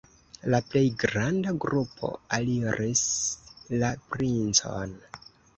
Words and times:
La 0.53 0.59
plej 0.69 0.81
granda 1.03 1.53
grupo 1.67 2.09
aliris 2.39 3.05
la 3.85 3.93
princon. 4.15 4.99